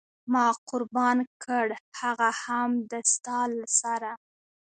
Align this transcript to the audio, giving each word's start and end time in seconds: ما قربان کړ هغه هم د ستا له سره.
ما 0.31 0.45
قربان 0.69 1.17
کړ 1.43 1.67
هغه 1.99 2.29
هم 2.43 2.69
د 2.91 2.93
ستا 3.13 3.39
له 3.59 3.67
سره. 3.79 4.11